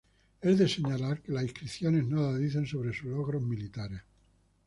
[0.41, 4.01] Es de señalar que las inscripciones nada dicen sobre sus logros militares.